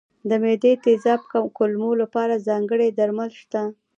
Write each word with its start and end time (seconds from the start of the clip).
د 0.29 0.31
معدې 0.43 0.73
تېزاب 0.85 1.21
کمولو 1.31 1.89
لپاره 2.01 2.43
ځانګړي 2.47 2.87
درمل 2.99 3.29
شته. 3.41 3.61